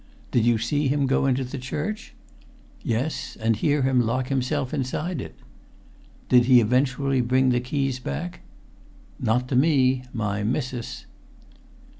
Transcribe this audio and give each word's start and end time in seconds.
"Did 0.31 0.43
you 0.45 0.57
see 0.57 0.87
him 0.87 1.05
go 1.05 1.27
into 1.27 1.43
the 1.43 1.59
church?" 1.59 2.15
"Yes, 2.81 3.37
and 3.39 3.55
hear 3.55 3.83
him 3.83 4.01
lock 4.01 4.29
himself 4.29 4.73
inside 4.73 5.21
it." 5.21 5.35
"Did 6.27 6.45
he 6.45 6.59
eventually 6.59 7.21
bring 7.21 7.49
the 7.49 7.59
keys 7.59 7.99
back?" 7.99 8.39
"Not 9.19 9.47
to 9.49 9.55
me. 9.55 10.05
My 10.11 10.41
missis." 10.41 11.05